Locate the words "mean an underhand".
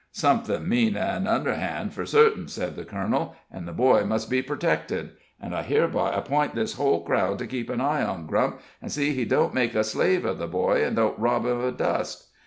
0.67-1.93